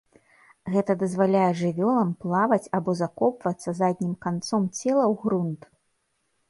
Гэта 0.75 0.95
дазваляе 1.01 1.49
жывёлам 1.59 2.09
плаваць 2.25 2.71
або 2.79 2.91
закопвацца 3.03 3.69
заднім 3.83 4.15
канцом 4.27 4.69
цела 4.79 5.05
ў 5.11 5.13
грунт. 5.25 5.61